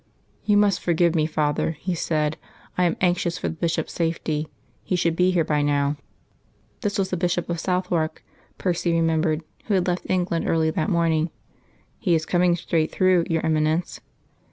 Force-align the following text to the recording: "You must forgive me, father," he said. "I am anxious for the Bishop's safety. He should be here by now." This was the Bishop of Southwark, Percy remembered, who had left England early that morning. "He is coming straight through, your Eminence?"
"You 0.43 0.57
must 0.57 0.79
forgive 0.81 1.13
me, 1.13 1.27
father," 1.27 1.77
he 1.79 1.93
said. 1.93 2.35
"I 2.75 2.85
am 2.85 2.97
anxious 3.01 3.37
for 3.37 3.49
the 3.49 3.53
Bishop's 3.55 3.93
safety. 3.93 4.47
He 4.83 4.95
should 4.95 5.15
be 5.15 5.29
here 5.29 5.43
by 5.43 5.61
now." 5.61 5.95
This 6.81 6.97
was 6.97 7.11
the 7.11 7.17
Bishop 7.17 7.47
of 7.51 7.59
Southwark, 7.59 8.23
Percy 8.57 8.93
remembered, 8.93 9.43
who 9.65 9.75
had 9.75 9.85
left 9.87 10.07
England 10.09 10.47
early 10.47 10.71
that 10.71 10.89
morning. 10.89 11.29
"He 11.99 12.15
is 12.15 12.25
coming 12.25 12.55
straight 12.55 12.91
through, 12.91 13.25
your 13.29 13.45
Eminence?" 13.45 14.01